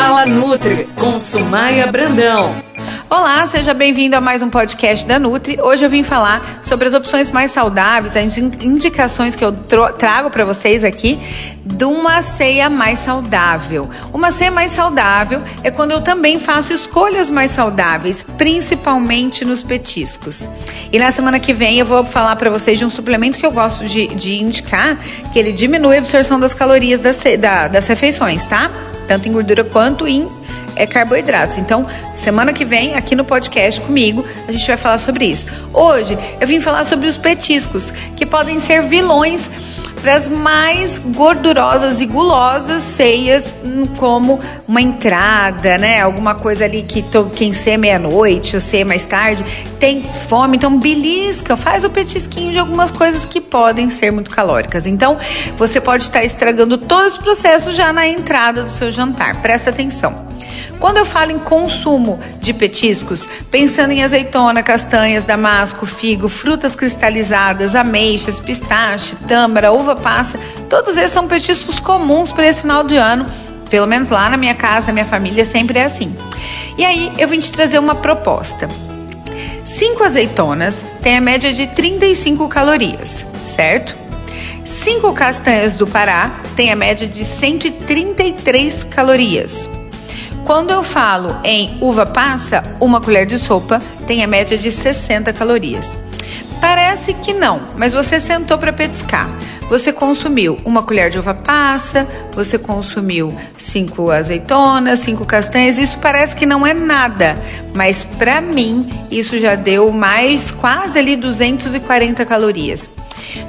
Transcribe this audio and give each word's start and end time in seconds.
Fala 0.00 0.24
Nutri 0.24 0.88
com 0.96 1.20
Sumaia 1.20 1.86
Brandão. 1.92 2.54
Olá, 3.10 3.46
seja 3.46 3.74
bem-vindo 3.74 4.16
a 4.16 4.20
mais 4.20 4.40
um 4.40 4.48
podcast 4.48 5.06
da 5.06 5.18
Nutri. 5.18 5.60
Hoje 5.60 5.84
eu 5.84 5.90
vim 5.90 6.02
falar 6.02 6.60
sobre 6.62 6.88
as 6.88 6.94
opções 6.94 7.30
mais 7.30 7.50
saudáveis, 7.50 8.16
as 8.16 8.38
indicações 8.38 9.36
que 9.36 9.44
eu 9.44 9.52
trago 9.52 10.30
para 10.30 10.46
vocês 10.46 10.84
aqui 10.84 11.20
de 11.62 11.84
uma 11.84 12.22
ceia 12.22 12.70
mais 12.70 13.00
saudável. 13.00 13.90
Uma 14.10 14.32
ceia 14.32 14.50
mais 14.50 14.70
saudável 14.70 15.42
é 15.62 15.70
quando 15.70 15.90
eu 15.90 16.00
também 16.00 16.40
faço 16.40 16.72
escolhas 16.72 17.28
mais 17.28 17.50
saudáveis, 17.50 18.22
principalmente 18.38 19.44
nos 19.44 19.62
petiscos. 19.62 20.50
E 20.90 20.98
na 20.98 21.12
semana 21.12 21.38
que 21.38 21.52
vem 21.52 21.78
eu 21.78 21.84
vou 21.84 22.06
falar 22.06 22.36
para 22.36 22.48
vocês 22.48 22.78
de 22.78 22.86
um 22.86 22.90
suplemento 22.90 23.38
que 23.38 23.44
eu 23.44 23.52
gosto 23.52 23.84
de, 23.84 24.06
de, 24.06 24.40
indicar, 24.40 24.96
que 25.30 25.38
ele 25.38 25.52
diminui 25.52 25.96
a 25.96 25.98
absorção 25.98 26.40
das 26.40 26.54
calorias 26.54 27.00
das, 27.00 27.22
da, 27.38 27.68
das 27.68 27.86
refeições, 27.86 28.46
tá? 28.46 28.70
Tanto 29.10 29.26
em 29.26 29.32
gordura 29.32 29.64
quanto 29.64 30.06
em 30.06 30.28
é 30.76 30.86
carboidratos. 30.86 31.58
Então, 31.58 31.84
semana 32.14 32.52
que 32.52 32.64
vem, 32.64 32.94
aqui 32.94 33.16
no 33.16 33.24
podcast 33.24 33.80
comigo, 33.80 34.24
a 34.46 34.52
gente 34.52 34.64
vai 34.64 34.76
falar 34.76 34.98
sobre 34.98 35.24
isso. 35.24 35.46
Hoje, 35.74 36.16
eu 36.40 36.46
vim 36.46 36.60
falar 36.60 36.84
sobre 36.84 37.08
os 37.08 37.16
petiscos, 37.16 37.90
que 38.14 38.24
podem 38.24 38.60
ser 38.60 38.82
vilões 38.82 39.50
para 40.00 40.14
as 40.14 40.28
mais 40.28 40.98
gordurosas 40.98 42.00
e 42.00 42.06
gulosas 42.06 42.82
ceias, 42.82 43.56
hum, 43.64 43.86
como 43.96 44.40
uma 44.66 44.80
entrada, 44.80 45.76
né? 45.78 46.00
Alguma 46.00 46.34
coisa 46.34 46.64
ali 46.64 46.82
que 46.82 47.04
quem 47.34 47.52
ser 47.52 47.76
meia-noite 47.76 48.56
ou 48.56 48.60
ser 48.60 48.84
mais 48.84 49.04
tarde 49.04 49.44
tem 49.78 50.02
fome, 50.02 50.56
então 50.56 50.78
belisca, 50.78 51.56
faz 51.56 51.84
o 51.84 51.90
petisquinho 51.90 52.52
de 52.52 52.58
algumas 52.58 52.90
coisas 52.90 53.24
que 53.24 53.40
podem 53.40 53.90
ser 53.90 54.10
muito 54.10 54.30
calóricas. 54.30 54.86
Então, 54.86 55.18
você 55.56 55.80
pode 55.80 56.04
estar 56.04 56.24
estragando 56.24 56.78
todo 56.78 57.06
esse 57.06 57.18
processo 57.18 57.72
já 57.72 57.92
na 57.92 58.06
entrada 58.06 58.62
do 58.62 58.70
seu 58.70 58.90
jantar. 58.90 59.40
Presta 59.42 59.70
atenção. 59.70 60.29
Quando 60.80 60.96
eu 60.96 61.04
falo 61.04 61.30
em 61.30 61.38
consumo 61.38 62.18
de 62.40 62.54
petiscos, 62.54 63.28
pensando 63.50 63.92
em 63.92 64.02
azeitona, 64.02 64.62
castanhas, 64.62 65.24
damasco, 65.24 65.84
figo, 65.84 66.26
frutas 66.26 66.74
cristalizadas, 66.74 67.74
ameixas, 67.74 68.38
pistache, 68.38 69.14
tâmara, 69.28 69.72
uva 69.72 69.94
passa, 69.94 70.40
todos 70.70 70.96
esses 70.96 71.12
são 71.12 71.28
petiscos 71.28 71.78
comuns 71.78 72.32
para 72.32 72.48
esse 72.48 72.62
final 72.62 72.82
de 72.82 72.96
ano. 72.96 73.26
Pelo 73.68 73.86
menos 73.86 74.08
lá 74.08 74.30
na 74.30 74.38
minha 74.38 74.54
casa, 74.54 74.86
na 74.86 74.94
minha 74.94 75.04
família, 75.04 75.44
sempre 75.44 75.78
é 75.78 75.84
assim. 75.84 76.16
E 76.78 76.84
aí 76.84 77.12
eu 77.18 77.28
vim 77.28 77.38
te 77.38 77.52
trazer 77.52 77.78
uma 77.78 77.94
proposta. 77.94 78.66
Cinco 79.66 80.02
azeitonas 80.02 80.82
têm 81.02 81.18
a 81.18 81.20
média 81.20 81.52
de 81.52 81.66
35 81.66 82.48
calorias, 82.48 83.26
certo? 83.44 83.94
Cinco 84.64 85.12
castanhas 85.12 85.76
do 85.76 85.86
Pará 85.86 86.40
têm 86.56 86.72
a 86.72 86.76
média 86.76 87.06
de 87.06 87.24
133 87.24 88.84
calorias. 88.84 89.68
Quando 90.44 90.70
eu 90.70 90.82
falo 90.82 91.36
em 91.44 91.78
uva 91.80 92.04
passa, 92.04 92.62
uma 92.80 93.00
colher 93.00 93.26
de 93.26 93.38
sopa 93.38 93.80
tem 94.06 94.24
a 94.24 94.26
média 94.26 94.58
de 94.58 94.72
60 94.72 95.32
calorias. 95.32 95.96
Parece 96.60 97.14
que 97.14 97.32
não, 97.32 97.62
mas 97.76 97.92
você 97.92 98.20
sentou 98.20 98.58
para 98.58 98.72
petiscar. 98.72 99.28
Você 99.70 99.92
consumiu 99.92 100.58
uma 100.64 100.82
colher 100.82 101.08
de 101.08 101.18
uva 101.18 101.32
passa, 101.32 102.06
você 102.32 102.58
consumiu 102.58 103.34
cinco 103.56 104.10
azeitonas, 104.10 104.98
cinco 104.98 105.24
castanhas. 105.24 105.78
Isso 105.78 105.96
parece 105.98 106.34
que 106.34 106.44
não 106.44 106.66
é 106.66 106.74
nada, 106.74 107.38
mas 107.72 108.04
para 108.04 108.40
mim 108.40 108.90
isso 109.10 109.38
já 109.38 109.54
deu 109.54 109.92
mais 109.92 110.50
quase 110.50 110.98
ali 110.98 111.16
240 111.16 112.26
calorias. 112.26 112.90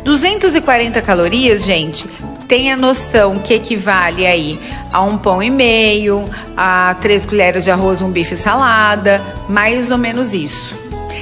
240 0.03 1.01
calorias, 1.01 1.63
gente, 1.63 2.05
tenha 2.51 2.75
noção 2.75 3.39
que 3.39 3.53
equivale 3.53 4.27
aí 4.27 4.59
a 4.91 5.01
um 5.01 5.17
pão 5.17 5.41
e 5.41 5.49
meio, 5.49 6.25
a 6.57 6.93
três 6.99 7.25
colheres 7.25 7.63
de 7.63 7.71
arroz, 7.71 8.01
um 8.01 8.11
bife 8.11 8.35
salada, 8.35 9.21
mais 9.47 9.89
ou 9.89 9.97
menos 9.97 10.33
isso. 10.33 10.75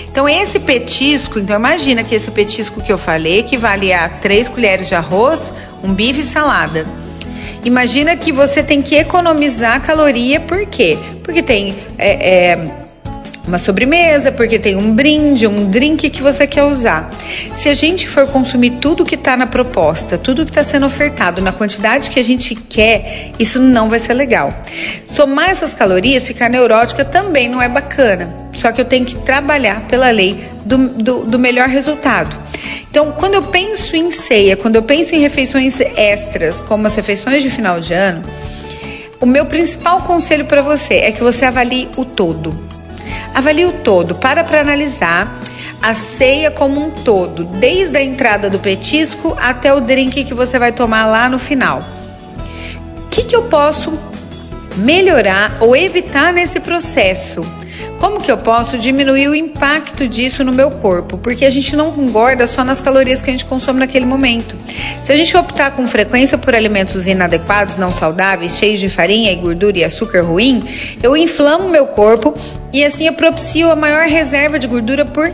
Então 0.07 0.27
esse 0.27 0.59
petisco, 0.59 1.37
então 1.37 1.55
imagina 1.55 2.03
que 2.03 2.15
esse 2.15 2.31
petisco 2.31 2.81
que 2.81 2.91
eu 2.91 2.97
falei 2.97 3.41
equivale 3.41 3.93
a 3.93 4.09
três 4.09 4.49
colheres 4.49 4.87
de 4.87 4.95
arroz, 4.95 5.53
um 5.83 5.93
bife 5.93 6.23
salada. 6.23 6.87
Imagina 7.63 8.17
que 8.17 8.31
você 8.31 8.63
tem 8.63 8.81
que 8.81 8.95
economizar 8.95 9.83
caloria, 9.83 10.39
por 10.39 10.65
quê? 10.65 10.97
Porque 11.23 11.43
tem 11.43 11.75
é, 11.99 12.09
é, 12.09 12.71
uma 13.49 13.57
sobremesa, 13.57 14.31
porque 14.31 14.57
tem 14.57 14.75
um 14.75 14.93
brinde, 14.93 15.45
um 15.47 15.69
drink 15.69 16.09
que 16.09 16.21
você 16.21 16.47
quer 16.47 16.63
usar. 16.63 17.09
Se 17.55 17.67
a 17.67 17.73
gente 17.73 18.07
for 18.07 18.27
consumir 18.27 18.71
tudo 18.79 19.03
que 19.03 19.15
está 19.15 19.35
na 19.35 19.47
proposta, 19.47 20.17
tudo 20.17 20.45
que 20.45 20.51
está 20.51 20.63
sendo 20.63 20.85
ofertado 20.85 21.41
na 21.41 21.51
quantidade 21.51 22.09
que 22.09 22.19
a 22.19 22.23
gente 22.23 22.55
quer, 22.55 23.31
isso 23.37 23.59
não 23.59 23.89
vai 23.89 23.99
ser 23.99 24.13
legal. 24.13 24.53
Somar 25.05 25.49
essas 25.49 25.73
calorias, 25.73 26.27
ficar 26.27 26.49
neurótica 26.49 27.03
também 27.03 27.49
não 27.49 27.61
é 27.61 27.67
bacana. 27.67 28.33
Só 28.53 28.71
que 28.71 28.79
eu 28.79 28.85
tenho 28.85 29.05
que 29.05 29.15
trabalhar 29.15 29.81
pela 29.87 30.09
lei 30.11 30.47
do, 30.63 30.77
do, 30.77 31.23
do 31.25 31.39
melhor 31.39 31.67
resultado. 31.67 32.37
Então, 32.89 33.11
quando 33.13 33.33
eu 33.33 33.43
penso 33.43 33.95
em 33.95 34.11
ceia, 34.11 34.55
quando 34.55 34.75
eu 34.75 34.83
penso 34.83 35.15
em 35.15 35.19
refeições 35.19 35.79
extras, 35.79 36.59
como 36.59 36.85
as 36.87 36.95
refeições 36.95 37.41
de 37.41 37.49
final 37.49 37.79
de 37.79 37.93
ano, 37.93 38.23
o 39.19 39.25
meu 39.25 39.45
principal 39.45 40.01
conselho 40.01 40.45
para 40.45 40.61
você 40.61 40.95
é 40.95 41.11
que 41.11 41.21
você 41.21 41.45
avalie 41.45 41.89
o 41.97 42.05
todo. 42.05 42.68
Avalie 43.33 43.65
o 43.65 43.71
todo, 43.71 44.15
para 44.15 44.43
para 44.43 44.61
analisar 44.61 45.39
a 45.81 45.93
ceia 45.93 46.51
como 46.51 46.81
um 46.81 46.91
todo, 46.91 47.45
desde 47.45 47.97
a 47.97 48.03
entrada 48.03 48.49
do 48.49 48.59
petisco 48.59 49.35
até 49.39 49.73
o 49.73 49.79
drink 49.79 50.23
que 50.23 50.33
você 50.33 50.59
vai 50.59 50.71
tomar 50.71 51.05
lá 51.05 51.29
no 51.29 51.39
final. 51.39 51.81
O 53.05 53.09
que, 53.09 53.23
que 53.23 53.35
eu 53.35 53.43
posso 53.43 53.97
melhorar 54.75 55.57
ou 55.59 55.75
evitar 55.75 56.33
nesse 56.33 56.59
processo? 56.59 57.45
Como 57.99 58.21
que 58.21 58.31
eu 58.31 58.37
posso 58.37 58.77
diminuir 58.77 59.27
o 59.27 59.35
impacto 59.35 60.07
disso 60.07 60.43
no 60.43 60.53
meu 60.53 60.71
corpo? 60.71 61.17
Porque 61.17 61.45
a 61.45 61.49
gente 61.49 61.75
não 61.75 61.93
engorda 61.97 62.47
só 62.47 62.63
nas 62.63 62.79
calorias 62.79 63.21
que 63.21 63.29
a 63.29 63.33
gente 63.33 63.45
consome 63.45 63.79
naquele 63.79 64.05
momento. 64.05 64.55
Se 65.03 65.11
a 65.11 65.15
gente 65.15 65.35
optar 65.35 65.71
com 65.71 65.87
frequência 65.87 66.37
por 66.37 66.53
alimentos 66.53 67.07
inadequados, 67.07 67.77
não 67.77 67.91
saudáveis, 67.91 68.57
cheios 68.57 68.79
de 68.79 68.89
farinha 68.89 69.31
e 69.31 69.35
gordura 69.35 69.79
e 69.79 69.83
açúcar 69.83 70.21
ruim, 70.21 70.63
eu 71.01 71.17
inflamo 71.17 71.67
meu 71.67 71.87
corpo 71.87 72.35
e 72.71 72.83
assim 72.83 73.07
eu 73.07 73.13
propicio 73.13 73.71
a 73.71 73.75
maior 73.75 74.07
reserva 74.07 74.59
de 74.59 74.67
gordura 74.67 75.05
por 75.05 75.31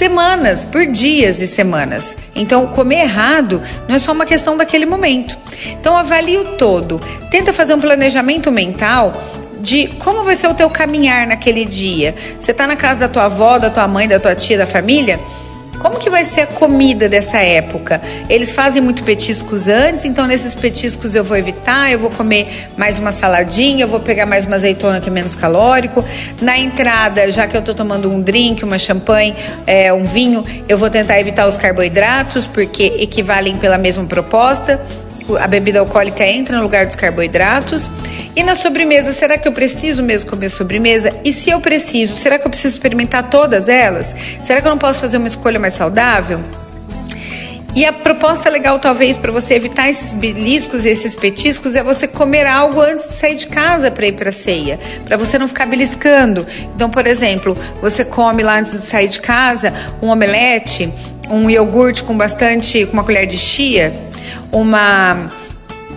semanas, 0.00 0.64
por 0.64 0.86
dias 0.86 1.42
e 1.42 1.46
semanas. 1.46 2.16
Então, 2.34 2.66
comer 2.68 3.00
errado 3.00 3.60
não 3.86 3.96
é 3.96 3.98
só 3.98 4.12
uma 4.12 4.24
questão 4.24 4.56
daquele 4.56 4.86
momento. 4.86 5.36
Então, 5.78 5.94
avalie 5.94 6.38
o 6.38 6.56
todo. 6.56 6.98
Tenta 7.30 7.52
fazer 7.52 7.74
um 7.74 7.80
planejamento 7.80 8.50
mental 8.50 9.12
de 9.60 9.88
como 9.98 10.24
vai 10.24 10.36
ser 10.36 10.48
o 10.48 10.54
teu 10.54 10.70
caminhar 10.70 11.26
naquele 11.26 11.66
dia. 11.66 12.14
Você 12.40 12.50
está 12.50 12.66
na 12.66 12.76
casa 12.76 13.00
da 13.00 13.08
tua 13.08 13.24
avó, 13.24 13.58
da 13.58 13.68
tua 13.68 13.86
mãe, 13.86 14.08
da 14.08 14.18
tua 14.18 14.34
tia, 14.34 14.56
da 14.56 14.66
família? 14.66 15.20
Como 15.80 15.98
que 15.98 16.10
vai 16.10 16.26
ser 16.26 16.42
a 16.42 16.46
comida 16.46 17.08
dessa 17.08 17.38
época? 17.38 18.02
Eles 18.28 18.52
fazem 18.52 18.82
muito 18.82 19.02
petiscos 19.02 19.66
antes, 19.66 20.04
então 20.04 20.26
nesses 20.26 20.54
petiscos 20.54 21.14
eu 21.14 21.24
vou 21.24 21.38
evitar, 21.38 21.90
eu 21.90 21.98
vou 21.98 22.10
comer 22.10 22.68
mais 22.76 22.98
uma 22.98 23.12
saladinha, 23.12 23.84
eu 23.84 23.88
vou 23.88 23.98
pegar 23.98 24.26
mais 24.26 24.44
uma 24.44 24.56
azeitona 24.56 25.00
que 25.00 25.08
é 25.08 25.12
menos 25.12 25.34
calórico. 25.34 26.04
Na 26.38 26.58
entrada, 26.58 27.30
já 27.30 27.46
que 27.46 27.56
eu 27.56 27.60
estou 27.60 27.74
tomando 27.74 28.12
um 28.12 28.20
drink, 28.20 28.62
uma 28.62 28.78
champanhe, 28.78 29.34
é, 29.66 29.90
um 29.90 30.04
vinho, 30.04 30.44
eu 30.68 30.76
vou 30.76 30.90
tentar 30.90 31.18
evitar 31.18 31.46
os 31.46 31.56
carboidratos, 31.56 32.46
porque 32.46 32.96
equivalem 32.98 33.56
pela 33.56 33.78
mesma 33.78 34.04
proposta 34.04 34.78
a 35.38 35.46
bebida 35.46 35.78
alcoólica 35.78 36.24
entra 36.26 36.56
no 36.56 36.62
lugar 36.62 36.86
dos 36.86 36.96
carboidratos. 36.96 37.90
E 38.40 38.42
na 38.42 38.54
sobremesa, 38.54 39.12
será 39.12 39.36
que 39.36 39.46
eu 39.46 39.52
preciso 39.52 40.02
mesmo 40.02 40.30
comer 40.30 40.48
sobremesa? 40.48 41.12
E 41.22 41.30
se 41.30 41.50
eu 41.50 41.60
preciso, 41.60 42.16
será 42.16 42.38
que 42.38 42.46
eu 42.46 42.48
preciso 42.48 42.74
experimentar 42.74 43.28
todas 43.28 43.68
elas? 43.68 44.16
Será 44.42 44.62
que 44.62 44.66
eu 44.66 44.70
não 44.70 44.78
posso 44.78 44.98
fazer 44.98 45.18
uma 45.18 45.26
escolha 45.26 45.60
mais 45.60 45.74
saudável? 45.74 46.40
E 47.74 47.84
a 47.84 47.92
proposta 47.92 48.48
legal, 48.48 48.80
talvez, 48.80 49.18
para 49.18 49.30
você 49.30 49.52
evitar 49.56 49.90
esses 49.90 50.14
beliscos 50.14 50.86
e 50.86 50.88
esses 50.88 51.14
petiscos 51.14 51.76
é 51.76 51.82
você 51.82 52.08
comer 52.08 52.46
algo 52.46 52.80
antes 52.80 53.10
de 53.10 53.14
sair 53.16 53.36
de 53.36 53.46
casa 53.46 53.90
para 53.90 54.06
ir 54.06 54.12
para 54.12 54.32
ceia, 54.32 54.80
para 55.04 55.18
você 55.18 55.38
não 55.38 55.46
ficar 55.46 55.66
beliscando. 55.66 56.46
Então, 56.74 56.88
por 56.88 57.06
exemplo, 57.06 57.54
você 57.82 58.06
come 58.06 58.42
lá 58.42 58.58
antes 58.58 58.72
de 58.72 58.86
sair 58.86 59.08
de 59.08 59.20
casa 59.20 59.70
um 60.00 60.08
omelete, 60.08 60.90
um 61.28 61.50
iogurte 61.50 62.02
com 62.02 62.16
bastante, 62.16 62.86
com 62.86 62.94
uma 62.94 63.04
colher 63.04 63.26
de 63.26 63.36
chia, 63.36 63.92
uma 64.50 65.30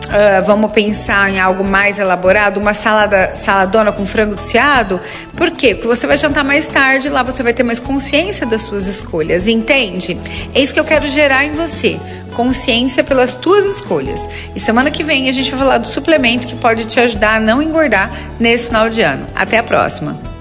Uh, 0.05 0.43
vamos 0.45 0.71
pensar 0.71 1.29
em 1.29 1.39
algo 1.39 1.63
mais 1.63 1.97
elaborado, 1.97 2.59
uma 2.59 2.73
salada 2.73 3.33
saladona 3.35 3.91
com 3.91 4.05
frango 4.05 4.35
desfiado. 4.35 4.99
Por 5.35 5.51
quê? 5.51 5.73
Porque 5.73 5.87
você 5.87 6.05
vai 6.05 6.17
jantar 6.17 6.43
mais 6.43 6.67
tarde, 6.67 7.09
lá 7.09 7.23
você 7.23 7.41
vai 7.41 7.53
ter 7.53 7.63
mais 7.63 7.79
consciência 7.79 8.45
das 8.45 8.63
suas 8.63 8.85
escolhas, 8.85 9.47
entende? 9.47 10.17
É 10.53 10.61
isso 10.61 10.73
que 10.73 10.79
eu 10.79 10.85
quero 10.85 11.07
gerar 11.07 11.45
em 11.45 11.53
você, 11.53 11.99
consciência 12.35 13.03
pelas 13.03 13.33
tuas 13.33 13.63
escolhas. 13.65 14.27
E 14.55 14.59
semana 14.59 14.91
que 14.91 15.03
vem 15.03 15.29
a 15.29 15.31
gente 15.31 15.49
vai 15.49 15.59
falar 15.59 15.77
do 15.77 15.87
suplemento 15.87 16.47
que 16.47 16.55
pode 16.55 16.85
te 16.85 16.99
ajudar 16.99 17.37
a 17.37 17.39
não 17.39 17.61
engordar 17.61 18.11
nesse 18.39 18.67
final 18.67 18.89
de 18.89 19.01
ano. 19.01 19.25
Até 19.33 19.57
a 19.57 19.63
próxima. 19.63 20.32